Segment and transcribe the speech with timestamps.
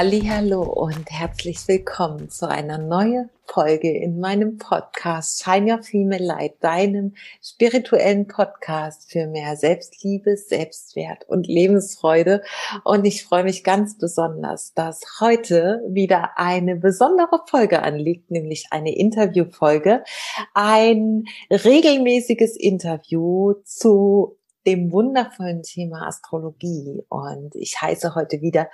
[0.00, 6.62] Hallo und herzlich willkommen zu einer neuen Folge in meinem Podcast Shine Your Female Light,
[6.62, 12.42] deinem spirituellen Podcast für mehr Selbstliebe, Selbstwert und Lebensfreude.
[12.84, 18.96] Und ich freue mich ganz besonders, dass heute wieder eine besondere Folge anliegt, nämlich eine
[18.96, 20.04] Interviewfolge,
[20.54, 27.02] ein regelmäßiges Interview zu dem wundervollen Thema Astrologie.
[27.08, 28.68] Und ich heiße heute wieder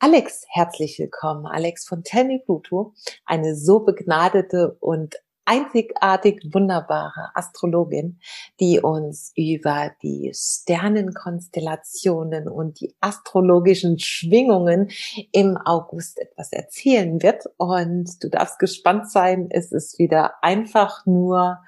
[0.00, 1.46] Alex herzlich willkommen.
[1.46, 2.94] Alex von Tell Pluto,
[3.26, 8.20] eine so begnadete und einzigartig wunderbare Astrologin,
[8.60, 14.92] die uns über die Sternenkonstellationen und die astrologischen Schwingungen
[15.32, 17.46] im August etwas erzählen wird.
[17.56, 19.48] Und du darfst gespannt sein.
[19.50, 21.58] Es ist wieder einfach nur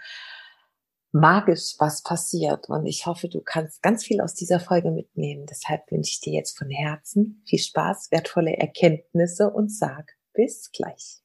[1.13, 2.69] magisch, was passiert.
[2.69, 5.47] Und ich hoffe, du kannst ganz viel aus dieser Folge mitnehmen.
[5.47, 11.19] Deshalb wünsche ich dir jetzt von Herzen viel Spaß, wertvolle Erkenntnisse und sag bis gleich.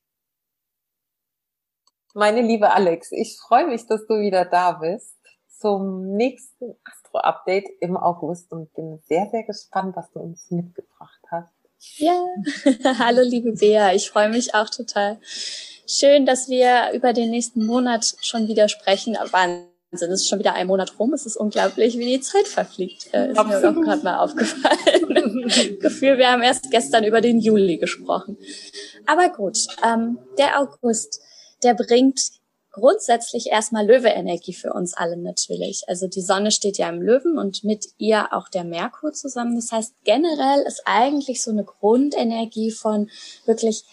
[2.13, 5.15] Meine liebe Alex, ich freue mich, dass du wieder da bist
[5.59, 11.53] zum nächsten Astro-Update im August und bin sehr, sehr gespannt, was du uns mitgebracht hast.
[11.97, 12.25] Ja,
[12.99, 15.19] hallo liebe Bea, ich freue mich auch total.
[15.87, 19.17] Schön, dass wir über den nächsten Monat schon wieder sprechen.
[19.31, 21.13] Wahnsinn Wahnsinn, es ist schon wieder ein Monat rum.
[21.13, 23.13] Es ist unglaublich, wie die Zeit verfliegt.
[23.13, 23.61] Äh, ist Absolut.
[23.63, 25.79] mir auch gerade mal aufgefallen.
[25.79, 28.37] Gefühl, wir haben erst gestern über den Juli gesprochen.
[29.05, 31.21] Aber gut, ähm, der August,
[31.63, 32.19] der bringt
[32.73, 35.83] grundsätzlich erstmal Löwe-Energie für uns alle natürlich.
[35.87, 39.55] Also die Sonne steht ja im Löwen und mit ihr auch der Merkur zusammen.
[39.55, 43.09] Das heißt, generell ist eigentlich so eine Grundenergie von
[43.45, 43.85] wirklich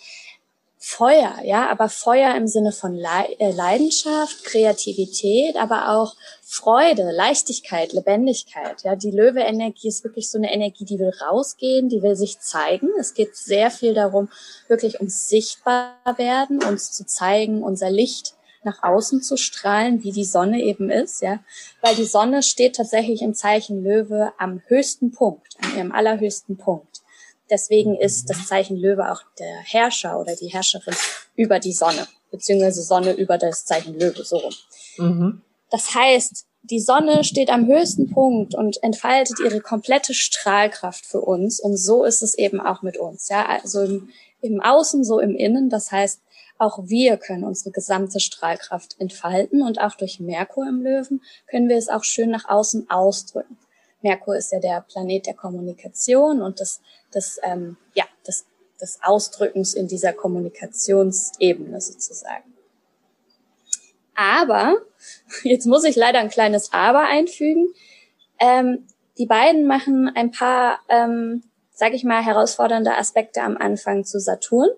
[0.84, 8.82] Feuer, ja, aber Feuer im Sinne von äh, Leidenschaft, Kreativität, aber auch Freude, Leichtigkeit, Lebendigkeit.
[8.82, 12.88] Ja, die Löwe-Energie ist wirklich so eine Energie, die will rausgehen, die will sich zeigen.
[12.98, 14.28] Es geht sehr viel darum,
[14.66, 20.25] wirklich ums sichtbar werden, uns zu zeigen, unser Licht nach außen zu strahlen, wie die
[20.25, 21.38] Sonne eben ist, ja,
[21.81, 26.91] weil die Sonne steht tatsächlich im Zeichen Löwe am höchsten Punkt, an ihrem allerhöchsten Punkt.
[27.52, 30.94] Deswegen ist das Zeichen Löwe auch der Herrscher oder die Herrscherin
[31.36, 34.54] über die Sonne, beziehungsweise Sonne über das Zeichen Löwe, so rum.
[34.96, 35.42] Mhm.
[35.70, 41.60] Das heißt, die Sonne steht am höchsten Punkt und entfaltet ihre komplette Strahlkraft für uns.
[41.60, 43.28] Und so ist es eben auch mit uns.
[43.28, 44.08] Ja, also im,
[44.40, 45.69] im Außen, so im Innen.
[45.69, 46.22] Das heißt,
[46.56, 51.20] auch wir können unsere gesamte Strahlkraft entfalten und auch durch Merkur im Löwen
[51.50, 53.58] können wir es auch schön nach außen ausdrücken.
[54.02, 56.80] Merkur ist ja der Planet der Kommunikation und des,
[57.15, 58.47] des, ähm, ja, des,
[58.81, 62.53] des Ausdrückens in dieser Kommunikationsebene sozusagen.
[64.15, 64.77] Aber,
[65.43, 67.73] jetzt muss ich leider ein kleines Aber einfügen,
[68.39, 68.87] ähm,
[69.19, 71.43] die beiden machen ein paar, ähm,
[71.73, 74.69] sage ich mal, herausfordernde Aspekte am Anfang zu Saturn.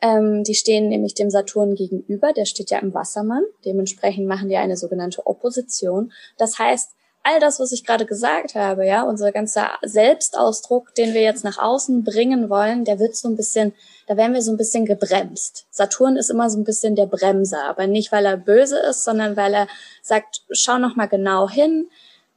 [0.00, 3.42] Ähm, die stehen nämlich dem Saturn gegenüber, der steht ja im Wassermann.
[3.64, 6.12] Dementsprechend machen die eine sogenannte Opposition.
[6.36, 6.92] Das heißt,
[7.28, 11.58] all das, was ich gerade gesagt habe, ja, unser ganzer Selbstausdruck, den wir jetzt nach
[11.58, 13.74] außen bringen wollen, der wird so ein bisschen,
[14.06, 15.66] da werden wir so ein bisschen gebremst.
[15.70, 19.36] Saturn ist immer so ein bisschen der Bremser, aber nicht, weil er böse ist, sondern
[19.36, 19.68] weil er
[20.02, 21.88] sagt, schau noch mal genau hin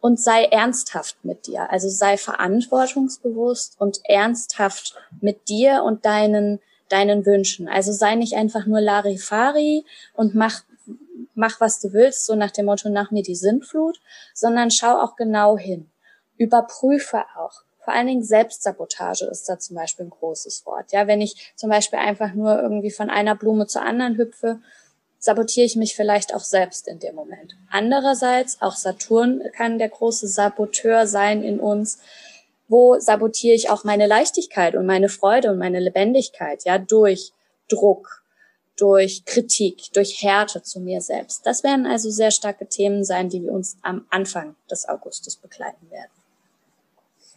[0.02, 1.72] und sei ernsthaft mit dir.
[1.72, 6.60] Also sei verantwortungsbewusst und ernsthaft mit dir und deinen
[6.90, 7.70] deinen Wünschen.
[7.70, 10.62] Also sei nicht einfach nur Larifari und mach
[11.42, 14.00] mach, was du willst, so nach dem Motto, nach mir die Sintflut,
[14.34, 15.90] sondern schau auch genau hin.
[16.38, 17.64] Überprüfe auch.
[17.84, 20.92] Vor allen Dingen Selbstsabotage ist da zum Beispiel ein großes Wort.
[20.92, 24.60] Ja, wenn ich zum Beispiel einfach nur irgendwie von einer Blume zur anderen hüpfe,
[25.18, 27.56] sabotiere ich mich vielleicht auch selbst in dem Moment.
[27.72, 32.00] Andererseits, auch Saturn kann der große Saboteur sein in uns.
[32.68, 36.64] Wo sabotiere ich auch meine Leichtigkeit und meine Freude und meine Lebendigkeit?
[36.66, 37.34] Ja, durch
[37.68, 38.21] Druck,
[38.78, 41.46] durch Kritik, durch Härte zu mir selbst.
[41.46, 45.90] Das werden also sehr starke Themen sein, die wir uns am Anfang des Augustes begleiten
[45.92, 46.12] werden.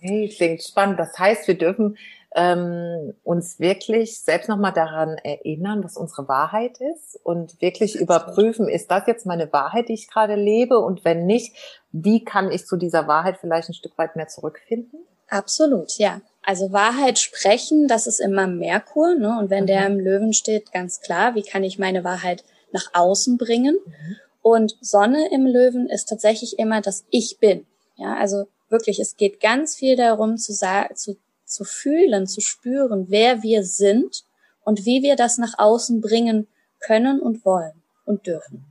[0.00, 0.98] Hey, klingt spannend.
[0.98, 1.96] Das heißt, wir dürfen
[2.34, 8.90] ähm, uns wirklich selbst nochmal daran erinnern, was unsere Wahrheit ist und wirklich überprüfen, ist
[8.90, 10.78] das jetzt meine Wahrheit, die ich gerade lebe?
[10.78, 11.54] Und wenn nicht,
[11.92, 15.00] wie kann ich zu dieser Wahrheit vielleicht ein Stück weit mehr zurückfinden?
[15.28, 16.20] Absolut, ja.
[16.44, 19.38] Also Wahrheit sprechen, das ist immer Merkur, ne?
[19.38, 19.68] Und wenn mhm.
[19.68, 23.78] der im Löwen steht, ganz klar, wie kann ich meine Wahrheit nach außen bringen?
[23.84, 24.16] Mhm.
[24.42, 27.66] Und Sonne im Löwen ist tatsächlich immer das Ich bin.
[27.96, 33.06] Ja, also wirklich, es geht ganz viel darum zu sagen, zu, zu fühlen, zu spüren,
[33.08, 34.24] wer wir sind
[34.64, 36.46] und wie wir das nach außen bringen
[36.80, 38.66] können und wollen und dürfen.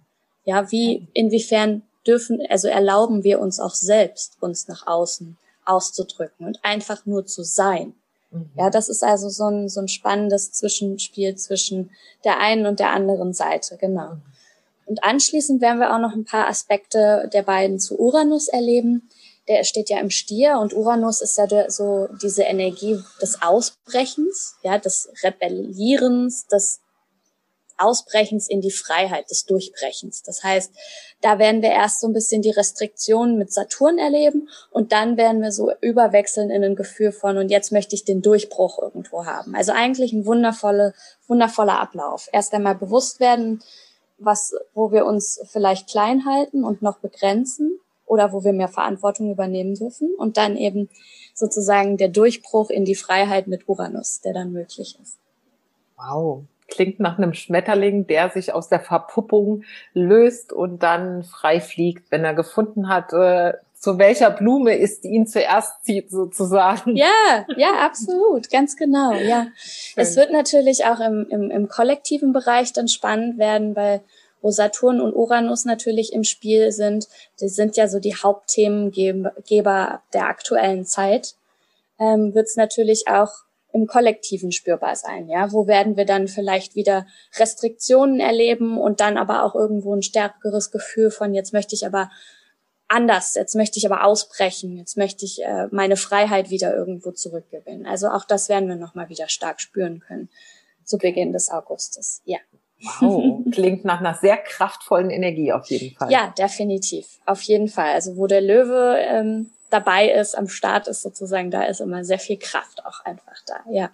[0.46, 6.60] Ja, wie, inwiefern dürfen, also erlauben wir uns auch selbst, uns nach außen auszudrücken und
[6.63, 7.95] einfach nur zu sein.
[8.31, 8.50] Mhm.
[8.56, 11.92] Ja, das ist also so ein, so ein spannendes Zwischenspiel zwischen
[12.24, 14.15] der einen und der anderen Seite, genau.
[14.15, 14.21] Mhm.
[14.86, 19.10] Und anschließend werden wir auch noch ein paar Aspekte der beiden zu Uranus erleben.
[19.48, 24.56] Der steht ja im Stier und Uranus ist ja der, so diese Energie des Ausbrechens,
[24.62, 26.80] ja, des Rebellierens, des
[27.84, 30.24] Ausbrechens in die Freiheit, des Durchbrechens.
[30.24, 30.72] Das heißt,
[31.22, 35.42] da werden wir erst so ein bisschen die Restriktionen mit Saturn erleben und dann werden
[35.42, 39.56] wir so überwechseln in ein Gefühl von und jetzt möchte ich den Durchbruch irgendwo haben.
[39.56, 40.94] Also eigentlich ein wundervoller,
[41.28, 42.30] wundervoller Ablauf.
[42.32, 43.62] Erst einmal bewusst werden,
[44.18, 49.32] was, wo wir uns vielleicht klein halten und noch begrenzen oder wo wir mehr Verantwortung
[49.32, 50.90] übernehmen dürfen und dann eben
[51.34, 55.18] sozusagen der Durchbruch in die Freiheit mit Uranus, der dann möglich ist.
[55.98, 59.63] Wow, klingt nach einem Schmetterling, der sich aus der Verpuppung
[59.94, 65.10] löst und dann frei fliegt, wenn er gefunden hat, äh, zu welcher Blume ist, die
[65.10, 66.95] ihn zuerst zieht, sozusagen.
[66.95, 69.48] Ja, ja, absolut, ganz genau, ja.
[69.57, 70.01] Schön.
[70.01, 74.01] Es wird natürlich auch im, im, im kollektiven Bereich dann spannend werden, weil
[74.44, 77.07] wo Saturn und Uranus natürlich im Spiel sind.
[77.39, 81.36] Die sind ja so die Hauptthemengeber der aktuellen Zeit.
[81.98, 83.31] Ähm, wird es natürlich auch
[83.74, 85.28] im Kollektiven spürbar sein.
[85.28, 90.04] Ja, wo werden wir dann vielleicht wieder Restriktionen erleben und dann aber auch irgendwo ein
[90.04, 92.12] stärkeres Gefühl von jetzt möchte ich aber
[92.88, 97.88] anders, jetzt möchte ich aber ausbrechen, jetzt möchte ich äh, meine Freiheit wieder irgendwo zurückgewinnen.
[97.88, 100.30] Also auch das werden wir noch mal wieder stark spüren können
[100.84, 102.22] zu Beginn des Augustes.
[102.25, 102.38] Ja.
[103.00, 106.12] Wow, klingt nach einer sehr kraftvollen Energie auf jeden Fall.
[106.12, 107.94] Ja, definitiv, auf jeden Fall.
[107.94, 112.20] Also wo der Löwe ähm, dabei ist, am Start ist sozusagen, da ist immer sehr
[112.20, 113.92] viel Kraft auch einfach da, ja.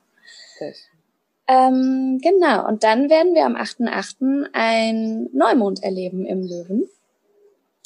[1.48, 4.50] Ähm, genau, und dann werden wir am 8.8.
[4.54, 6.90] ein Neumond erleben im Löwen.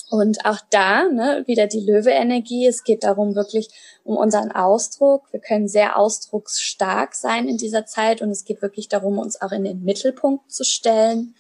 [0.10, 2.68] Und auch da, ne, wieder die Löwe-Energie.
[2.68, 3.70] Es geht darum, wirklich
[4.04, 5.24] um unseren Ausdruck.
[5.32, 9.52] Wir können sehr ausdrucksstark sein in dieser Zeit und es geht wirklich darum, uns auch
[9.52, 11.34] in den Mittelpunkt zu stellen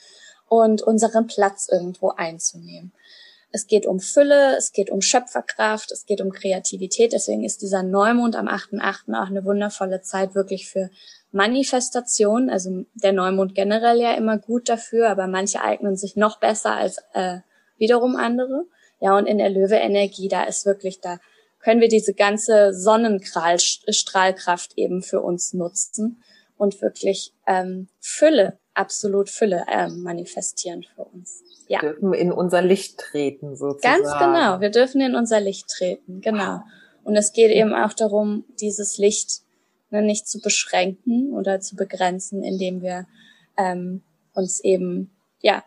[0.47, 2.93] und unseren Platz irgendwo einzunehmen.
[3.55, 7.13] Es geht um Fülle, es geht um Schöpferkraft, es geht um Kreativität.
[7.13, 9.13] Deswegen ist dieser Neumond am 8.8.
[9.13, 10.89] auch eine wundervolle Zeit wirklich für
[11.31, 12.49] Manifestation.
[12.49, 16.97] Also der Neumond generell ja immer gut dafür, aber manche eignen sich noch besser als
[17.13, 17.41] äh,
[17.77, 18.65] wiederum andere.
[18.99, 21.19] Ja, und in der Löwe-Energie, da ist wirklich, da
[21.59, 26.23] können wir diese ganze Sonnenstrahlkraft eben für uns nutzen
[26.57, 31.79] und wirklich ähm, Fülle, absolut Fülle ähm, manifestieren für uns ja.
[31.79, 34.03] dürfen in unser Licht treten, sozusagen.
[34.03, 36.61] Ganz genau, wir dürfen in unser Licht treten, genau.
[37.03, 39.41] Und es geht eben auch darum, dieses Licht
[39.89, 43.07] ne, nicht zu beschränken oder zu begrenzen, indem wir
[43.57, 44.01] ähm,
[44.33, 45.11] uns eben,
[45.41, 45.63] ja,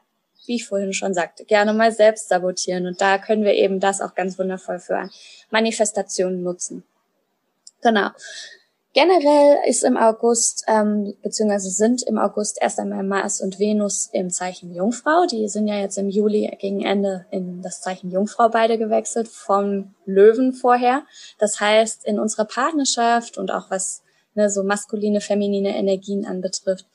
[0.47, 2.87] wie ich vorhin schon sagte, gerne mal selbst sabotieren.
[2.87, 5.11] Und da können wir eben das auch ganz wundervoll für
[5.50, 6.85] Manifestationen nutzen.
[7.82, 8.11] Genau.
[8.97, 14.31] Generell ist im August, ähm, beziehungsweise sind im August erst einmal Mars und Venus im
[14.31, 15.27] Zeichen Jungfrau.
[15.31, 19.93] Die sind ja jetzt im Juli gegen Ende in das Zeichen Jungfrau beide gewechselt, vom
[20.07, 21.03] Löwen vorher.
[21.38, 24.03] Das heißt, in unserer Partnerschaft und auch was
[24.35, 26.87] ne, so maskuline, feminine Energien anbetrifft,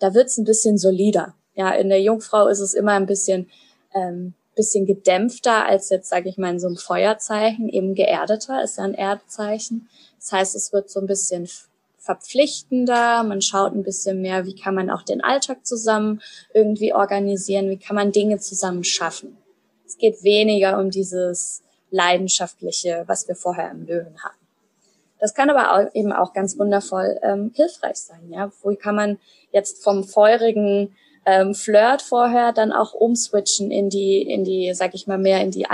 [0.00, 1.36] da wird's ein bisschen solider.
[1.54, 3.48] Ja, in der Jungfrau ist es immer ein bisschen
[3.94, 8.78] ähm, bisschen gedämpfter als jetzt, sage ich mal, in so einem Feuerzeichen, eben geerdeter, ist
[8.78, 9.88] ja ein Erdzeichen.
[10.24, 11.50] Das heißt, es wird so ein bisschen
[11.98, 16.22] verpflichtender, man schaut ein bisschen mehr, wie kann man auch den Alltag zusammen
[16.54, 19.36] irgendwie organisieren, wie kann man Dinge zusammen schaffen.
[19.86, 24.46] Es geht weniger um dieses leidenschaftliche, was wir vorher im Löwen hatten.
[25.20, 28.30] Das kann aber auch, eben auch ganz wundervoll ähm, hilfreich sein.
[28.30, 29.18] Ja, wo kann man
[29.52, 35.06] jetzt vom feurigen ähm, Flirt vorher dann auch umswitchen in die, in die, sag ich
[35.06, 35.68] mal, mehr in die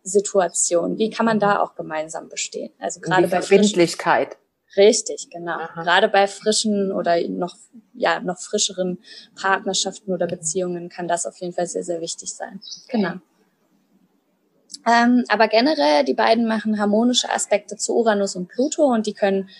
[0.00, 0.98] Alltagssituation.
[0.98, 2.72] Wie kann man da auch gemeinsam bestehen?
[2.78, 4.36] Also gerade bei Verbindlichkeit.
[4.76, 5.58] Richtig, genau.
[5.58, 5.82] Aha.
[5.82, 7.56] Gerade bei frischen oder noch,
[7.94, 8.98] ja, noch frischeren
[9.34, 12.60] Partnerschaften oder Beziehungen kann das auf jeden Fall sehr, sehr wichtig sein.
[12.88, 13.14] Genau.
[14.86, 19.50] Ähm, aber generell, die beiden machen harmonische Aspekte zu Uranus und Pluto und die können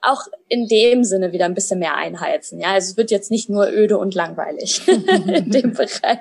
[0.00, 2.60] auch in dem Sinne wieder ein bisschen mehr einheizen.
[2.60, 6.20] Ja, also es wird jetzt nicht nur öde und langweilig in dem Bereich.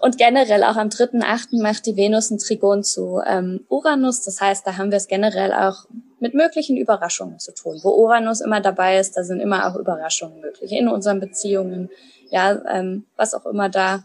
[0.00, 1.62] Und generell auch am 3.8.
[1.62, 4.22] macht die Venus ein Trigon zu ähm, Uranus.
[4.22, 5.86] Das heißt, da haben wir es generell auch
[6.20, 7.80] mit möglichen Überraschungen zu tun.
[7.82, 11.90] Wo Uranus immer dabei ist, da sind immer auch Überraschungen möglich in unseren Beziehungen.
[12.30, 14.04] Ja, ähm, was auch immer da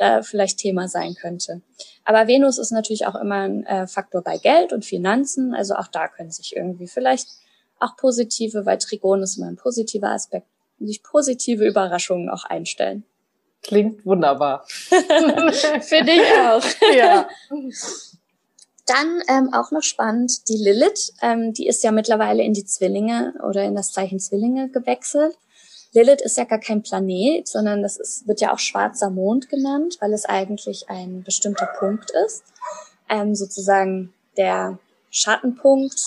[0.00, 1.60] da vielleicht Thema sein könnte.
[2.04, 5.54] Aber Venus ist natürlich auch immer ein äh, Faktor bei Geld und Finanzen.
[5.54, 7.28] Also auch da können sich irgendwie vielleicht
[7.80, 10.46] auch positive, weil Trigon ist immer ein positiver Aspekt,
[10.78, 13.04] sich positive Überraschungen auch einstellen.
[13.62, 14.64] Klingt wunderbar.
[14.68, 16.64] Finde ich auch.
[16.94, 17.28] Ja.
[18.86, 23.34] Dann ähm, auch noch spannend, die Lilith, ähm, die ist ja mittlerweile in die Zwillinge
[23.48, 25.36] oder in das Zeichen Zwillinge gewechselt.
[25.92, 29.98] Lilith ist ja gar kein Planet, sondern das ist, wird ja auch schwarzer Mond genannt,
[30.00, 32.42] weil es eigentlich ein bestimmter Punkt ist.
[33.08, 34.78] Ähm, sozusagen der
[35.10, 36.06] Schattenpunkt.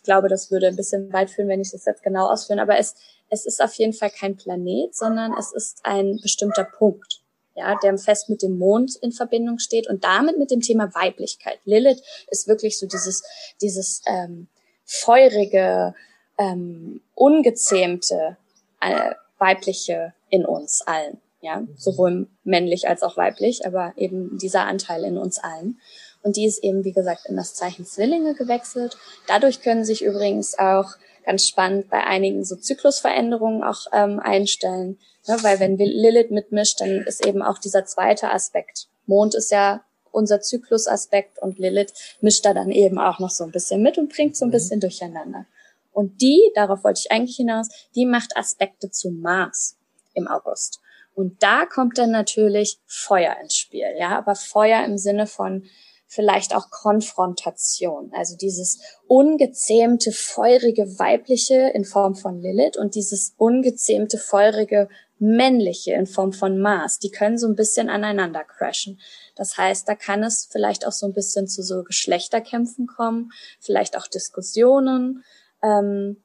[0.00, 2.78] Ich glaube, das würde ein bisschen weit führen, wenn ich das jetzt genau ausführen, aber
[2.78, 2.94] es,
[3.28, 7.20] es ist auf jeden Fall kein Planet, sondern es ist ein bestimmter Punkt
[7.60, 11.58] ja, der fest mit dem Mond in Verbindung steht und damit mit dem Thema Weiblichkeit.
[11.64, 13.22] Lilith ist wirklich so dieses,
[13.60, 14.48] dieses ähm,
[14.84, 15.94] feurige,
[16.38, 18.36] ähm, ungezähmte
[18.80, 25.04] äh, weibliche in uns allen, ja, sowohl männlich als auch weiblich, aber eben dieser Anteil
[25.04, 25.80] in uns allen.
[26.22, 28.96] Und die ist eben, wie gesagt, in das Zeichen Zwillinge gewechselt.
[29.26, 34.98] Dadurch können sich übrigens auch ganz spannend bei einigen so Zyklusveränderungen auch ähm, einstellen.
[35.26, 35.36] Ne?
[35.42, 38.88] Weil wenn Lilith mitmischt, dann ist eben auch dieser zweite Aspekt.
[39.06, 43.52] Mond ist ja unser Zyklusaspekt und Lilith mischt da dann eben auch noch so ein
[43.52, 44.52] bisschen mit und bringt so ein mhm.
[44.52, 45.46] bisschen durcheinander.
[45.92, 49.76] Und die, darauf wollte ich eigentlich hinaus, die macht Aspekte zu Mars
[50.14, 50.80] im August.
[51.14, 55.64] Und da kommt dann natürlich Feuer ins Spiel, ja, aber Feuer im Sinne von
[56.10, 58.10] vielleicht auch Konfrontation.
[58.12, 64.88] Also dieses ungezähmte, feurige weibliche in Form von Lilith und dieses ungezähmte, feurige
[65.20, 66.98] männliche in Form von Mars.
[66.98, 68.98] Die können so ein bisschen aneinander crashen.
[69.36, 73.96] Das heißt, da kann es vielleicht auch so ein bisschen zu so Geschlechterkämpfen kommen, vielleicht
[73.96, 75.22] auch Diskussionen.
[75.62, 76.24] Ähm,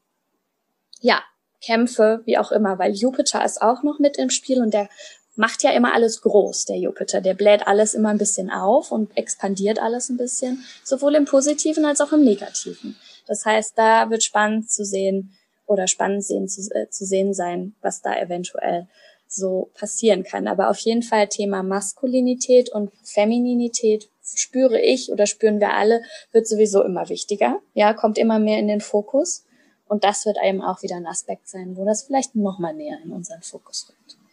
[0.99, 1.21] ja,
[1.61, 4.89] Kämpfe, wie auch immer, weil Jupiter ist auch noch mit im Spiel und der
[5.35, 7.21] macht ja immer alles groß, der Jupiter.
[7.21, 11.85] Der bläht alles immer ein bisschen auf und expandiert alles ein bisschen, sowohl im Positiven
[11.85, 12.95] als auch im Negativen.
[13.27, 15.33] Das heißt, da wird spannend zu sehen
[15.65, 18.87] oder spannend sehen, zu, äh, zu sehen sein, was da eventuell
[19.27, 20.47] so passieren kann.
[20.47, 26.01] Aber auf jeden Fall Thema Maskulinität und Femininität spüre ich oder spüren wir alle,
[26.31, 27.59] wird sowieso immer wichtiger.
[27.73, 29.45] Ja, kommt immer mehr in den Fokus.
[29.87, 32.97] Und das wird eben auch wieder ein Aspekt sein, wo das vielleicht noch mal näher
[33.03, 34.24] in unseren Fokus rückt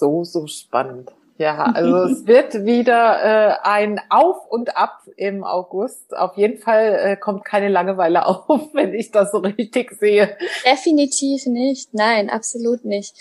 [0.00, 1.12] so, so spannend.
[1.40, 6.14] Ja, also es wird wieder äh, ein Auf und Ab im August.
[6.14, 10.36] Auf jeden Fall äh, kommt keine Langeweile auf, wenn ich das so richtig sehe.
[10.66, 11.94] Definitiv nicht.
[11.94, 13.14] Nein, absolut nicht.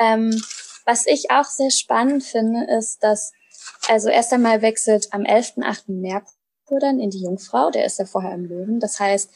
[0.00, 0.42] Ähm,
[0.84, 3.32] was ich auch sehr spannend finde, ist, dass
[3.88, 5.84] also erst einmal wechselt am 11.8.
[5.86, 7.70] Merkur dann in die Jungfrau.
[7.70, 8.80] Der ist ja vorher im Löwen.
[8.80, 9.30] Das heißt,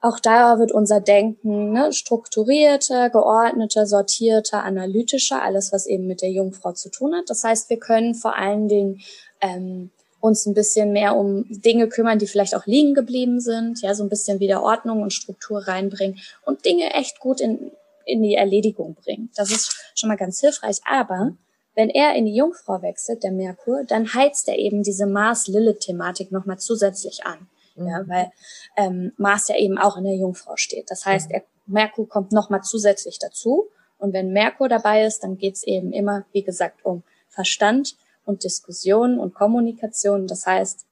[0.00, 6.30] auch da wird unser Denken ne, strukturierter, geordneter, sortierter, analytischer, alles, was eben mit der
[6.30, 7.28] Jungfrau zu tun hat.
[7.28, 9.00] Das heißt, wir können vor allen Dingen
[9.42, 9.90] ähm,
[10.20, 14.02] uns ein bisschen mehr um Dinge kümmern, die vielleicht auch liegen geblieben sind, ja, so
[14.02, 17.70] ein bisschen wieder Ordnung und Struktur reinbringen und Dinge echt gut in,
[18.06, 19.30] in die Erledigung bringen.
[19.36, 20.78] Das ist schon mal ganz hilfreich.
[20.84, 21.32] Aber
[21.74, 26.58] wenn er in die Jungfrau wechselt, der Merkur, dann heizt er eben diese Mars-Lilith-Thematik nochmal
[26.58, 27.48] zusätzlich an.
[27.76, 27.88] Mhm.
[27.88, 28.30] Ja, weil
[28.76, 30.90] ähm, Mars ja eben auch in der Jungfrau steht.
[30.90, 31.34] Das heißt, mhm.
[31.34, 33.68] er, Merkur kommt nochmal zusätzlich dazu.
[33.98, 39.18] Und wenn Merkur dabei ist, dann geht's eben immer, wie gesagt, um Verstand und Diskussion
[39.18, 40.26] und Kommunikation.
[40.26, 40.86] Das heißt,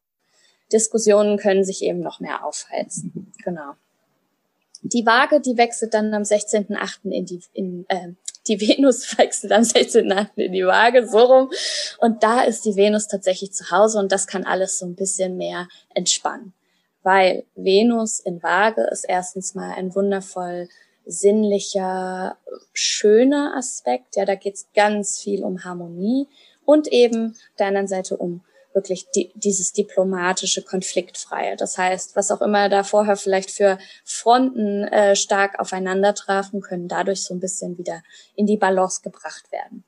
[0.72, 3.12] Diskussionen können sich eben noch mehr aufheizen.
[3.14, 3.32] Mhm.
[3.42, 3.72] Genau.
[4.82, 7.10] Die Waage, die wechselt dann am 16.8.
[7.10, 8.10] in die, in, äh,
[8.46, 10.28] die Venus wechselt am 16.8.
[10.36, 11.50] in die Waage, so rum.
[11.98, 15.36] Und da ist die Venus tatsächlich zu Hause und das kann alles so ein bisschen
[15.36, 16.52] mehr entspannen
[17.08, 20.68] weil Venus in Waage ist erstens mal ein wundervoll
[21.06, 22.36] sinnlicher,
[22.74, 24.16] schöner Aspekt.
[24.16, 26.28] Ja, da geht es ganz viel um Harmonie
[26.66, 28.42] und eben auf der anderen Seite um
[28.74, 31.56] wirklich die, dieses diplomatische, konfliktfreie.
[31.56, 36.88] Das heißt, was auch immer da vorher vielleicht für Fronten äh, stark aufeinander trafen, können
[36.88, 38.02] dadurch so ein bisschen wieder
[38.36, 39.82] in die Balance gebracht werden.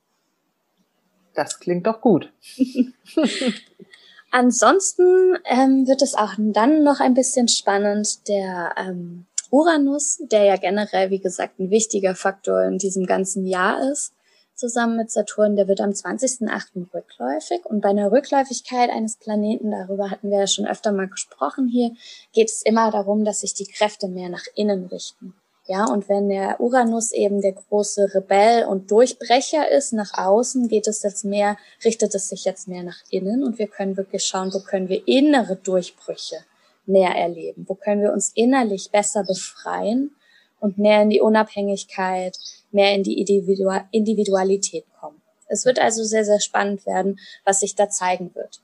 [1.34, 2.32] Das klingt doch gut.
[4.30, 8.28] Ansonsten ähm, wird es auch dann noch ein bisschen spannend.
[8.28, 13.90] Der ähm, Uranus, der ja generell, wie gesagt, ein wichtiger Faktor in diesem ganzen Jahr
[13.90, 14.12] ist,
[14.54, 16.86] zusammen mit Saturn, der wird am 20.08.
[16.94, 17.64] rückläufig.
[17.64, 21.92] Und bei einer Rückläufigkeit eines Planeten, darüber hatten wir ja schon öfter mal gesprochen hier,
[22.32, 25.34] geht es immer darum, dass sich die Kräfte mehr nach innen richten.
[25.70, 30.88] Ja, und wenn der Uranus eben der große Rebell und Durchbrecher ist nach außen, geht
[30.88, 34.52] es jetzt mehr, richtet es sich jetzt mehr nach innen und wir können wirklich schauen,
[34.52, 36.38] wo können wir innere Durchbrüche
[36.86, 37.66] mehr erleben?
[37.68, 40.10] Wo können wir uns innerlich besser befreien
[40.58, 42.36] und mehr in die Unabhängigkeit,
[42.72, 45.22] mehr in die Individualität kommen?
[45.46, 48.60] Es wird also sehr, sehr spannend werden, was sich da zeigen wird.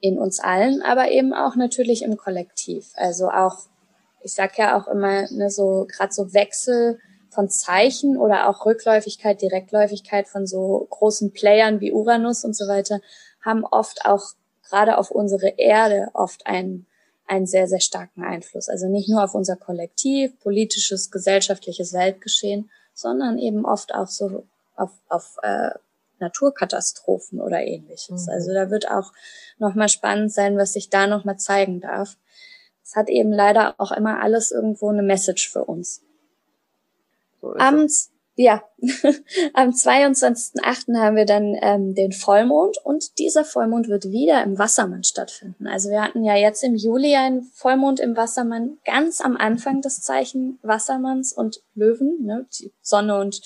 [0.00, 2.90] In uns allen, aber eben auch natürlich im Kollektiv.
[2.94, 3.66] Also auch
[4.24, 6.98] ich sag ja auch immer, ne, so gerade so Wechsel
[7.30, 13.00] von Zeichen oder auch Rückläufigkeit, Direktläufigkeit von so großen Playern wie Uranus und so weiter,
[13.42, 14.32] haben oft auch
[14.68, 16.86] gerade auf unsere Erde oft einen,
[17.26, 18.68] einen sehr, sehr starken Einfluss.
[18.68, 24.90] Also nicht nur auf unser Kollektiv, politisches, gesellschaftliches Weltgeschehen, sondern eben oft auch so auf,
[25.08, 25.70] auf äh,
[26.20, 28.26] Naturkatastrophen oder ähnliches.
[28.26, 28.32] Mhm.
[28.32, 29.12] Also da wird auch
[29.58, 32.16] nochmal spannend sein, was sich da nochmal zeigen darf.
[32.84, 36.02] Es hat eben leider auch immer alles irgendwo eine Message für uns.
[37.40, 38.62] So Abends, ja,
[39.54, 40.98] am 22.08.
[40.98, 45.66] haben wir dann ähm, den Vollmond und dieser Vollmond wird wieder im Wassermann stattfinden.
[45.66, 50.02] Also wir hatten ja jetzt im Juli einen Vollmond im Wassermann ganz am Anfang des
[50.02, 52.24] Zeichen Wassermanns und Löwen.
[52.24, 52.46] Ne?
[52.58, 53.40] Die Sonne und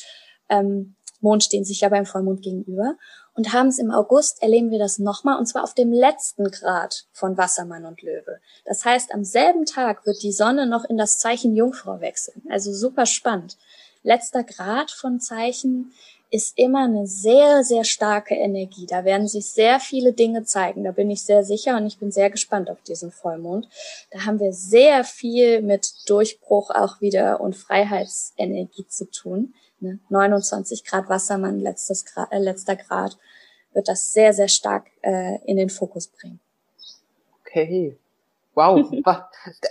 [0.48, 2.96] ähm, Mond stehen sich ja beim Vollmond gegenüber.
[3.38, 7.06] Und haben es im August, erleben wir das nochmal, und zwar auf dem letzten Grad
[7.12, 8.40] von Wassermann und Löwe.
[8.64, 12.42] Das heißt, am selben Tag wird die Sonne noch in das Zeichen Jungfrau wechseln.
[12.50, 13.56] Also super spannend.
[14.02, 15.92] Letzter Grad von Zeichen
[16.30, 18.86] ist immer eine sehr, sehr starke Energie.
[18.86, 20.82] Da werden sich sehr viele Dinge zeigen.
[20.82, 23.68] Da bin ich sehr sicher und ich bin sehr gespannt auf diesen Vollmond.
[24.10, 30.84] Da haben wir sehr viel mit Durchbruch auch wieder und Freiheitsenergie zu tun ne, 29
[30.84, 33.18] Grad Wassermann, letztes Grad, äh, letzter Grad,
[33.72, 36.40] wird das sehr, sehr stark äh, in den Fokus bringen.
[37.40, 37.96] Okay.
[38.58, 38.90] Wow.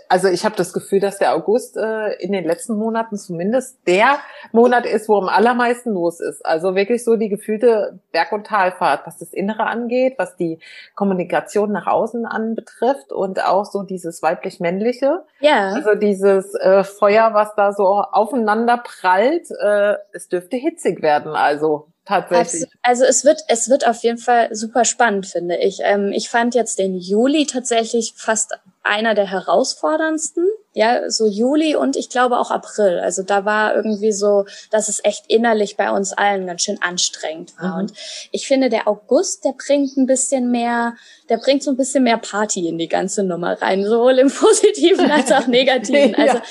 [0.09, 4.17] Also ich habe das Gefühl, dass der August äh, in den letzten Monaten zumindest der
[4.51, 6.43] Monat ist, wo am allermeisten los ist.
[6.45, 10.59] Also wirklich so die gefühlte Berg- und Talfahrt, was das Innere angeht, was die
[10.95, 15.25] Kommunikation nach außen anbetrifft und auch so dieses weiblich-männliche.
[15.41, 15.73] Ja.
[15.73, 19.51] Also dieses äh, Feuer, was da so aufeinander prallt.
[19.51, 21.33] Äh, es dürfte hitzig werden.
[21.33, 22.69] Also tatsächlich.
[22.81, 25.79] Also es wird, es wird auf jeden Fall super spannend, finde ich.
[25.83, 30.47] Ähm, ich fand jetzt den Juli tatsächlich fast einer der herausforderndsten.
[30.77, 32.99] Ja, so Juli und ich glaube auch April.
[32.99, 37.51] Also da war irgendwie so, dass es echt innerlich bei uns allen ganz schön anstrengend
[37.59, 37.73] war.
[37.73, 37.79] Mhm.
[37.79, 37.93] Und
[38.31, 40.95] ich finde, der August, der bringt ein bisschen mehr,
[41.29, 45.09] der bringt so ein bisschen mehr Party in die ganze Nummer rein, sowohl im Positiven
[45.09, 46.15] als auch Negativen.
[46.27, 46.43] Also ja.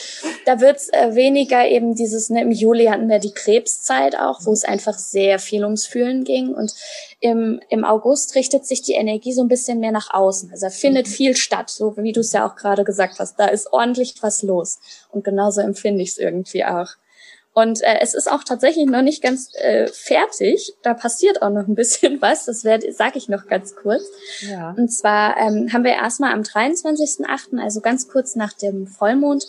[0.45, 4.53] da wird's äh, weniger eben dieses, ne, im Juli hatten wir die Krebszeit auch, wo
[4.53, 6.53] es einfach sehr viel ums Fühlen ging.
[6.53, 6.73] Und
[7.21, 10.51] im, im August richtet sich die Energie so ein bisschen mehr nach außen.
[10.51, 11.11] Also findet mhm.
[11.11, 13.39] viel statt, so wie du es ja auch gerade gesagt hast.
[13.39, 14.79] Da ist ordentlich was los.
[15.11, 16.89] Und genauso empfinde ich es irgendwie auch.
[17.55, 20.75] Und äh, es ist auch tatsächlich noch nicht ganz äh, fertig.
[20.83, 22.45] Da passiert auch noch ein bisschen was.
[22.45, 24.05] Das sage ich noch ganz kurz.
[24.41, 24.75] Ja.
[24.77, 29.47] Und zwar ähm, haben wir erstmal am 23.8., also ganz kurz nach dem Vollmond,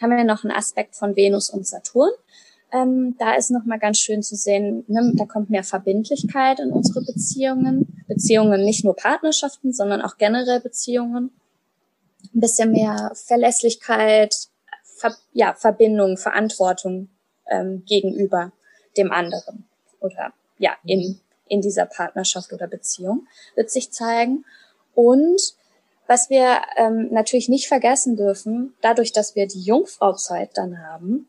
[0.00, 2.10] haben wir noch einen Aspekt von Venus und Saturn.
[2.74, 7.02] Ähm, da ist nochmal ganz schön zu sehen, ne, da kommt mehr Verbindlichkeit in unsere
[7.04, 8.04] Beziehungen.
[8.08, 11.30] Beziehungen, nicht nur Partnerschaften, sondern auch generell Beziehungen.
[12.34, 14.48] Ein bisschen mehr Verlässlichkeit,
[14.82, 17.08] Ver ja, Verbindung, Verantwortung
[17.48, 18.52] ähm, gegenüber
[18.96, 19.66] dem anderen
[20.00, 24.44] oder ja, in, in dieser Partnerschaft oder Beziehung wird sich zeigen.
[24.94, 25.54] Und
[26.06, 31.28] was wir ähm, natürlich nicht vergessen dürfen, dadurch, dass wir die Jungfrauzeit dann haben,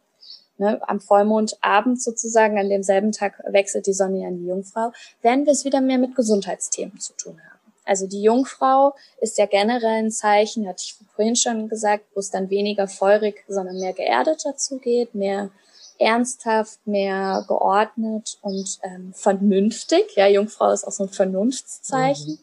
[0.58, 4.92] ne, am Vollmondabend sozusagen, an demselben Tag wechselt die Sonne ja in die Jungfrau,
[5.22, 7.56] werden wir es wieder mehr mit Gesundheitsthemen zu tun haben.
[7.86, 12.32] Also die Jungfrau ist ja generell ein Zeichen, hatte ich vorhin schon gesagt, wo es
[12.32, 15.52] dann weniger feurig, sondern mehr geerdet dazu geht, mehr
[16.00, 20.16] ernsthaft, mehr geordnet und ähm, vernünftig.
[20.16, 22.34] Ja, Jungfrau ist auch so ein Vernunftszeichen.
[22.34, 22.40] Mhm.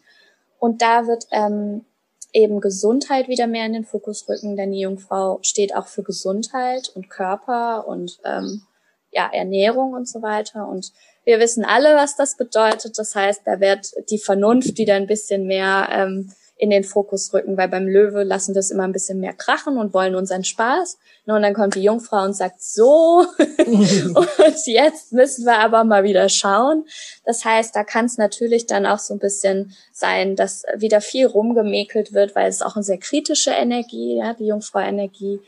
[0.59, 1.85] Und da wird ähm,
[2.33, 6.89] eben Gesundheit wieder mehr in den Fokus rücken, denn die Jungfrau steht auch für Gesundheit
[6.95, 8.63] und Körper und ähm,
[9.11, 10.67] ja, Ernährung und so weiter.
[10.67, 10.91] Und
[11.23, 12.97] wir wissen alle, was das bedeutet.
[12.97, 16.31] Das heißt, da wird die Vernunft wieder ein bisschen mehr ähm,
[16.63, 19.77] in den Fokus rücken, weil beim Löwe lassen wir es immer ein bisschen mehr krachen
[19.77, 20.97] und wollen unseren Spaß.
[21.25, 26.29] Und dann kommt die Jungfrau und sagt, so, und jetzt müssen wir aber mal wieder
[26.29, 26.85] schauen.
[27.25, 31.27] Das heißt, da kann es natürlich dann auch so ein bisschen sein, dass wieder viel
[31.27, 35.41] rumgemäkelt wird, weil es auch eine sehr kritische Energie, ja, die Jungfrau-Energie.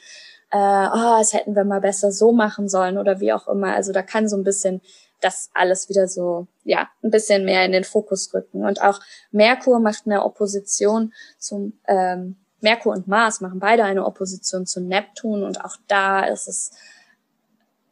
[0.52, 3.74] Äh, oh, das hätten wir mal besser so machen sollen oder wie auch immer.
[3.74, 4.82] Also da kann so ein bisschen
[5.26, 8.64] das alles wieder so, ja, ein bisschen mehr in den Fokus rücken.
[8.64, 9.00] Und auch
[9.32, 15.44] Merkur macht eine Opposition zum, ähm, Merkur und Mars machen beide eine Opposition zu Neptun
[15.44, 16.72] und auch da ist es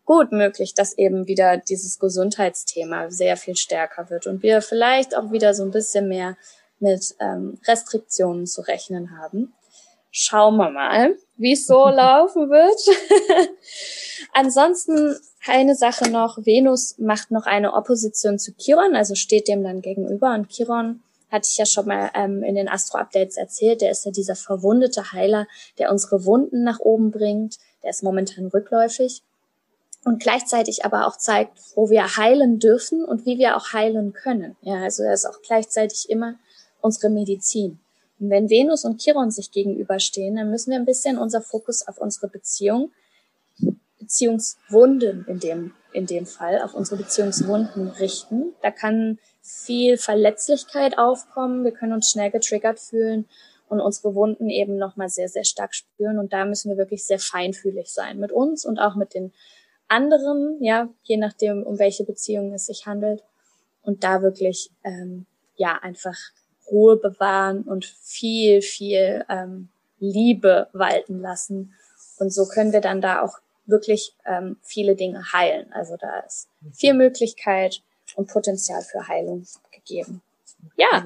[0.05, 5.31] gut möglich, dass eben wieder dieses Gesundheitsthema sehr viel stärker wird und wir vielleicht auch
[5.31, 6.37] wieder so ein bisschen mehr
[6.79, 9.53] mit ähm, Restriktionen zu rechnen haben.
[10.11, 13.49] Schauen wir mal, wie es so laufen wird.
[14.33, 19.81] Ansonsten eine Sache noch, Venus macht noch eine Opposition zu Chiron, also steht dem dann
[19.81, 20.33] gegenüber.
[20.33, 24.11] Und Chiron hatte ich ja schon mal ähm, in den Astro-Updates erzählt, der ist ja
[24.11, 27.57] dieser verwundete Heiler, der unsere Wunden nach oben bringt.
[27.83, 29.21] Der ist momentan rückläufig
[30.05, 34.55] und gleichzeitig aber auch zeigt, wo wir heilen dürfen und wie wir auch heilen können.
[34.61, 36.35] Ja, also er ist auch gleichzeitig immer
[36.81, 37.79] unsere Medizin.
[38.23, 41.97] Und wenn Venus und Chiron sich gegenüberstehen, dann müssen wir ein bisschen unser Fokus auf
[41.97, 42.93] unsere Beziehung,
[43.99, 48.53] Beziehungswunden in dem, in dem Fall, auf unsere Beziehungswunden richten.
[48.61, 51.65] Da kann viel Verletzlichkeit aufkommen.
[51.65, 53.25] Wir können uns schnell getriggert fühlen
[53.67, 56.17] und unsere Wunden eben nochmal sehr, sehr stark spüren.
[56.17, 59.33] Und da müssen wir wirklich sehr feinfühlig sein mit uns und auch mit den
[59.89, 63.21] anderen, ja, je nachdem, um welche Beziehungen es sich handelt.
[63.81, 65.25] Und da wirklich, ähm,
[65.57, 66.15] ja, einfach
[66.69, 71.73] Ruhe bewahren und viel, viel ähm, Liebe walten lassen.
[72.19, 75.71] Und so können wir dann da auch wirklich ähm, viele Dinge heilen.
[75.73, 77.81] Also da ist viel Möglichkeit
[78.15, 80.21] und Potenzial für Heilung gegeben.
[80.77, 81.03] Ja,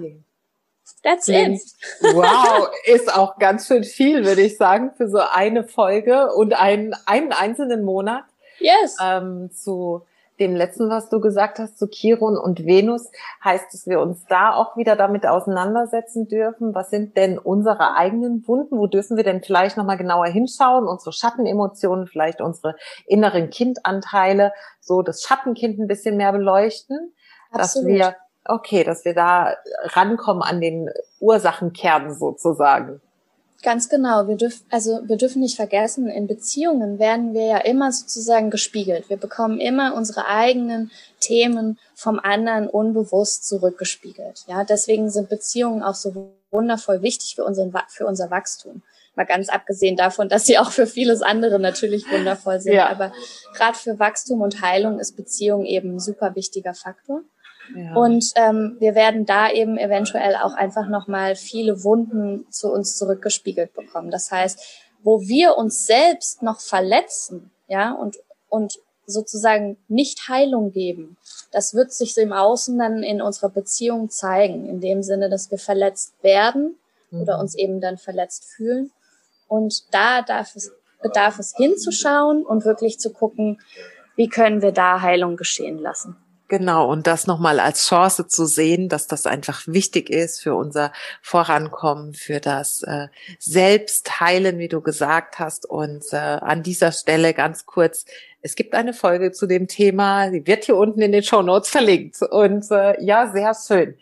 [1.04, 1.62] that's it.
[2.02, 6.96] Wow, ist auch ganz schön viel, würde ich sagen, für so eine Folge und einen,
[7.06, 8.24] einen einzelnen Monat.
[8.60, 8.98] Yes.
[9.02, 10.06] Ähm, zu
[10.40, 13.10] dem letzten, was du gesagt hast, zu Chiron und Venus,
[13.44, 16.76] heißt, dass wir uns da auch wieder damit auseinandersetzen dürfen.
[16.76, 18.78] Was sind denn unsere eigenen Wunden?
[18.78, 20.88] Wo dürfen wir denn vielleicht nochmal genauer hinschauen?
[20.88, 27.14] Unsere Schattenemotionen, vielleicht unsere inneren Kindanteile, so das Schattenkind ein bisschen mehr beleuchten,
[27.52, 27.90] Absolut.
[27.90, 29.56] dass wir, okay, dass wir da
[29.94, 33.02] rankommen an den Ursachenkern sozusagen.
[33.64, 34.28] Ganz genau.
[34.28, 39.10] Wir dürfen, also wir dürfen nicht vergessen, in Beziehungen werden wir ja immer sozusagen gespiegelt.
[39.10, 44.46] Wir bekommen immer unsere eigenen Themen vom anderen unbewusst zurückgespiegelt.
[44.48, 48.84] Ja, deswegen sind Beziehungen auch so wundervoll wichtig für unseren, für unser Wachstum.
[49.16, 52.74] Mal ganz abgesehen davon, dass sie auch für vieles andere natürlich wundervoll sind.
[52.74, 52.88] Ja.
[52.90, 53.12] Aber
[53.56, 57.22] gerade für Wachstum und Heilung ist Beziehung eben ein super wichtiger Faktor.
[57.96, 63.74] Und ähm, wir werden da eben eventuell auch einfach nochmal viele Wunden zu uns zurückgespiegelt
[63.74, 64.12] bekommen.
[64.12, 64.60] Das heißt,
[65.04, 68.18] wo wir uns selbst noch verletzen, ja, und,
[68.50, 71.18] und sozusagen nicht Heilung geben,
[71.52, 75.50] das wird sich so im Außen dann in unserer Beziehung zeigen, in dem Sinne, dass
[75.52, 76.78] wir verletzt werden
[77.12, 77.22] mhm.
[77.22, 78.92] oder uns eben dann verletzt fühlen.
[79.48, 83.62] Und da darf es, bedarf es hinzuschauen und wirklich zu gucken,
[84.18, 86.18] wie können wir da Heilung geschehen lassen.
[86.50, 90.94] Genau, und das nochmal als Chance zu sehen, dass das einfach wichtig ist für unser
[91.22, 93.08] Vorankommen, für das äh,
[93.38, 95.66] Selbstheilen, wie du gesagt hast.
[95.66, 98.06] Und äh, an dieser Stelle ganz kurz,
[98.42, 101.70] es gibt eine Folge zu dem Thema, die wird hier unten in den Show Notes
[101.70, 102.22] verlinkt.
[102.22, 103.98] Und äh, ja, sehr schön.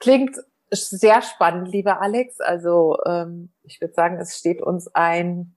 [0.00, 0.36] Klingt
[0.70, 2.40] sehr spannend, lieber Alex.
[2.40, 5.55] Also ähm, ich würde sagen, es steht uns ein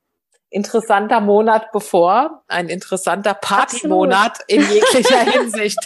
[0.52, 5.78] interessanter Monat bevor, ein interessanter Partymonat in jeglicher Hinsicht.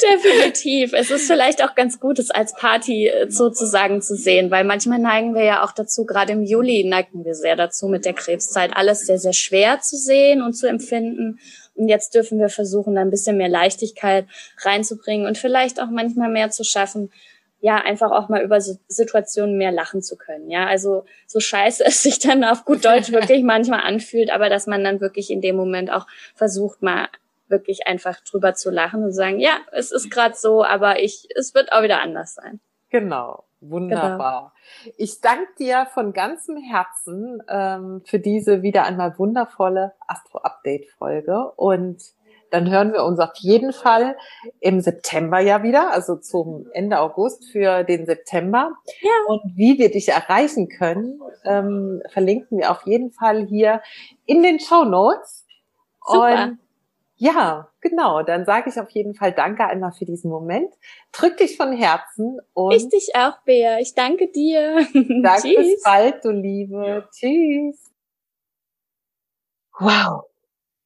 [0.00, 0.92] Definitiv.
[0.92, 5.00] Es ist vielleicht auch ganz gut, es als Party äh, sozusagen zu sehen, weil manchmal
[5.00, 8.76] neigen wir ja auch dazu, gerade im Juli neigen wir sehr dazu mit der Krebszeit,
[8.76, 11.40] alles sehr, sehr schwer zu sehen und zu empfinden.
[11.74, 14.26] Und jetzt dürfen wir versuchen, da ein bisschen mehr Leichtigkeit
[14.62, 17.10] reinzubringen und vielleicht auch manchmal mehr zu schaffen,
[17.60, 20.50] ja, einfach auch mal über Situationen mehr lachen zu können.
[20.50, 24.66] Ja, also so scheiße es sich dann auf gut Deutsch wirklich manchmal anfühlt, aber dass
[24.66, 27.08] man dann wirklich in dem Moment auch versucht, mal
[27.48, 31.54] wirklich einfach drüber zu lachen und sagen, ja, es ist gerade so, aber ich, es
[31.54, 32.60] wird auch wieder anders sein.
[32.90, 33.44] Genau.
[33.60, 34.52] Wunderbar.
[34.84, 34.94] Genau.
[34.96, 42.00] Ich danke dir von ganzem Herzen ähm, für diese wieder einmal wundervolle Astro-Update-Folge und
[42.50, 44.16] dann hören wir uns auf jeden Fall
[44.60, 48.72] im September ja wieder, also zum Ende August für den September.
[49.00, 49.10] Ja.
[49.26, 53.82] Und wie wir dich erreichen können, ähm, verlinken wir auf jeden Fall hier
[54.26, 55.46] in den Show Notes.
[56.06, 56.44] Super.
[56.44, 56.58] Und
[57.18, 58.22] ja, genau.
[58.22, 60.72] Dann sage ich auf jeden Fall Danke einmal für diesen Moment.
[61.12, 63.78] Drück dich von Herzen und ich dich auch, Bea.
[63.80, 64.86] Ich danke dir.
[64.92, 67.08] Danke bis bald, du Liebe.
[67.12, 67.90] Tschüss.
[69.80, 70.27] Wow.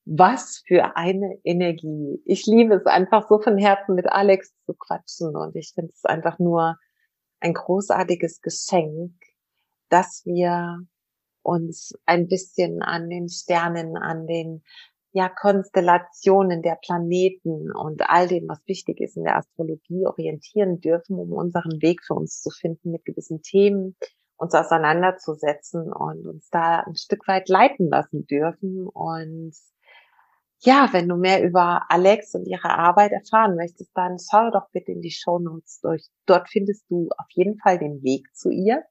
[0.05, 2.21] Was für eine Energie.
[2.25, 6.05] Ich liebe es einfach so von Herzen mit Alex zu quatschen und ich finde es
[6.05, 6.77] einfach nur
[7.41, 9.13] ein großartiges Geschenk,
[9.89, 10.79] dass wir
[11.43, 14.63] uns ein bisschen an den Sternen, an den
[15.13, 21.19] ja, Konstellationen der Planeten und all dem, was wichtig ist in der Astrologie, orientieren dürfen,
[21.19, 23.97] um unseren Weg für uns zu finden mit gewissen Themen,
[24.37, 29.53] uns auseinanderzusetzen und uns da ein Stück weit leiten lassen dürfen und
[30.65, 34.93] ja, wenn du mehr über Alex und ihre Arbeit erfahren möchtest, dann schau doch bitte
[34.93, 36.07] in die Show Notes durch.
[36.27, 38.85] Dort findest du auf jeden Fall den Weg zu ihr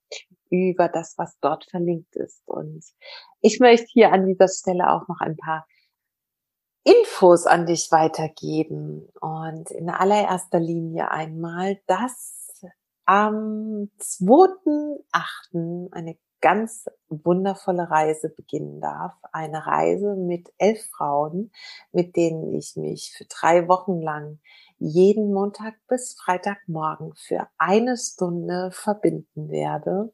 [0.49, 2.41] über das, was dort verlinkt ist.
[2.45, 2.83] Und
[3.39, 5.65] ich möchte hier an dieser Stelle auch noch ein paar
[6.83, 9.07] Infos an dich weitergeben.
[9.21, 12.61] Und in allererster Linie einmal, dass
[13.05, 15.91] am 2.8.
[15.91, 19.13] eine ganz wundervolle Reise beginnen darf.
[19.31, 21.51] Eine Reise mit elf Frauen,
[21.91, 24.39] mit denen ich mich für drei Wochen lang
[24.79, 30.11] jeden Montag bis Freitagmorgen für eine Stunde verbinden werde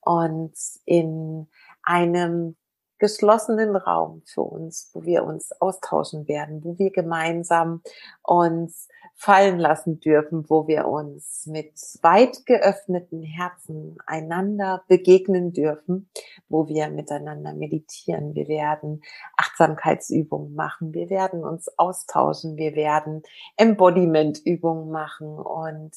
[0.00, 1.48] und in
[1.82, 2.56] einem
[3.00, 7.82] geschlossenen Raum für uns, wo wir uns austauschen werden, wo wir gemeinsam
[8.22, 16.08] uns fallen lassen dürfen, wo wir uns mit weit geöffneten Herzen einander begegnen dürfen,
[16.48, 18.34] wo wir miteinander meditieren.
[18.34, 19.02] Wir werden
[19.36, 23.22] Achtsamkeitsübungen machen, wir werden uns austauschen, wir werden
[23.56, 25.38] Embodiment-Übungen machen.
[25.38, 25.96] Und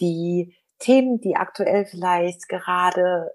[0.00, 3.32] die Themen, die aktuell vielleicht gerade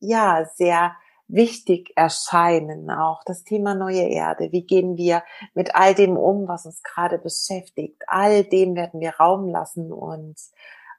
[0.00, 0.94] ja sehr
[1.26, 4.52] wichtig erscheinen, auch das Thema neue Erde.
[4.52, 5.22] Wie gehen wir
[5.54, 8.02] mit all dem um, was uns gerade beschäftigt?
[8.06, 10.36] All dem werden wir Raum lassen und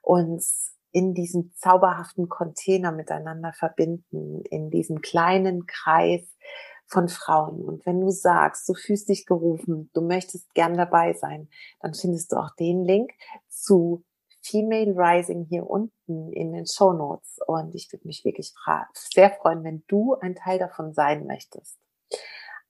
[0.02, 6.22] uns in diesem zauberhaften Container miteinander verbinden, in diesem kleinen Kreis
[6.86, 7.62] von Frauen.
[7.64, 11.48] Und wenn du sagst, du fühlst dich gerufen, du möchtest gern dabei sein,
[11.80, 13.12] dann findest du auch den Link
[13.48, 14.04] zu
[14.46, 17.38] Female Rising hier unten in den Show Notes.
[17.46, 18.54] Und ich würde mich wirklich
[18.92, 21.78] sehr freuen, wenn du ein Teil davon sein möchtest.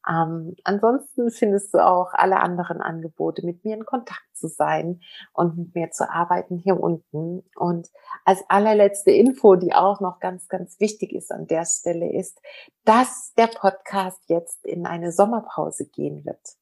[0.09, 5.01] Ähm, ansonsten findest du auch alle anderen Angebote, mit mir in Kontakt zu sein
[5.33, 7.43] und mit mir zu arbeiten hier unten.
[7.57, 7.89] Und
[8.25, 12.41] als allerletzte Info, die auch noch ganz, ganz wichtig ist an der Stelle, ist,
[12.85, 16.57] dass der Podcast jetzt in eine Sommerpause gehen wird.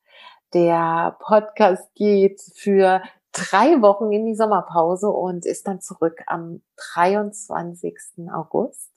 [0.55, 3.03] Der Podcast geht für
[3.34, 6.62] drei Wochen in die Sommerpause und ist dann zurück am
[6.94, 7.96] 23.
[8.32, 8.92] August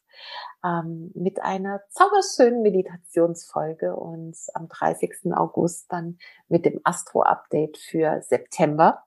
[0.63, 5.33] ähm, mit einer zauberschönen Meditationsfolge und am 30.
[5.35, 9.03] August dann mit dem Astro-Update für September.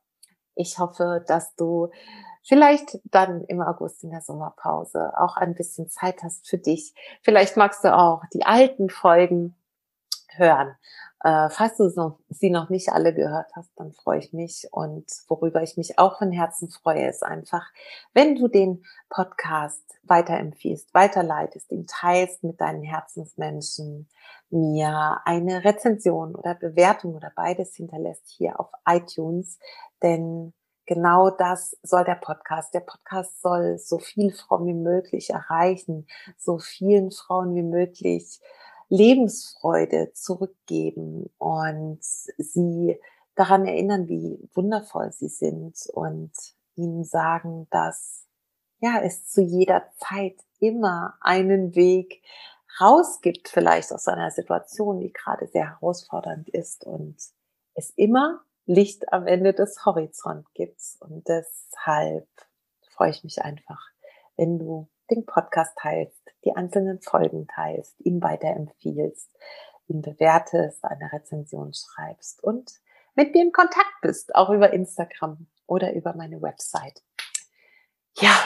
[0.54, 1.90] Ich hoffe, dass du
[2.42, 6.94] vielleicht dann im August in der Sommerpause auch ein bisschen Zeit hast für dich.
[7.22, 9.54] Vielleicht magst du auch die alten Folgen
[10.36, 10.76] hören
[11.22, 14.68] äh, falls du noch, sie noch nicht alle gehört hast, dann freue ich mich.
[14.70, 17.70] Und worüber ich mich auch von Herzen freue, ist einfach,
[18.14, 24.08] wenn du den Podcast weiterempfiehlst, weiterleitest, ihn teilst mit deinen Herzensmenschen,
[24.48, 29.58] mir eine Rezension oder Bewertung oder beides hinterlässt hier auf iTunes.
[30.02, 30.54] Denn
[30.86, 32.72] genau das soll der Podcast.
[32.72, 36.06] Der Podcast soll so viele Frauen wie möglich erreichen,
[36.38, 38.40] so vielen Frauen wie möglich
[38.90, 43.00] Lebensfreude zurückgeben und sie
[43.34, 46.32] daran erinnern, wie wundervoll sie sind und
[46.74, 48.26] ihnen sagen, dass
[48.80, 52.22] ja, es zu jeder Zeit immer einen Weg
[52.80, 57.16] raus gibt, vielleicht aus einer Situation, die gerade sehr herausfordernd ist und
[57.74, 60.80] es immer Licht am Ende des Horizonts gibt.
[61.00, 62.28] Und deshalb
[62.90, 63.80] freue ich mich einfach,
[64.36, 69.28] wenn du den Podcast teilst, die einzelnen Folgen teilst, ihm weiterempfiehlst,
[69.88, 72.80] ihn bewertest, eine Rezension schreibst und
[73.14, 77.02] mit mir in Kontakt bist, auch über Instagram oder über meine Website.
[78.18, 78.36] Ja,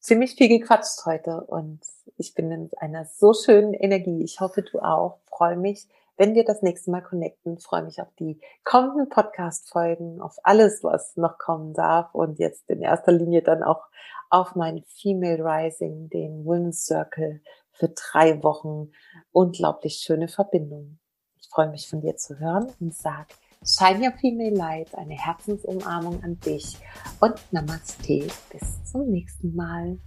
[0.00, 1.80] ziemlich viel gequatscht heute und
[2.16, 4.22] ich bin in einer so schönen Energie.
[4.22, 5.20] Ich hoffe, du auch.
[5.26, 7.58] Freue mich, wenn wir das nächste Mal connecten.
[7.58, 12.82] Freue mich auf die kommenden Podcast-Folgen, auf alles, was noch kommen darf und jetzt in
[12.82, 13.82] erster Linie dann auch
[14.30, 17.40] auf mein Female Rising, den Women's Circle
[17.72, 18.90] für drei Wochen.
[19.32, 20.98] Unglaublich schöne Verbindung.
[21.38, 23.28] Ich freue mich von dir zu hören und sag
[23.64, 26.76] Shine Your Female Light, eine Herzensumarmung an dich
[27.20, 28.28] und Namaste.
[28.50, 29.98] Bis zum nächsten Mal.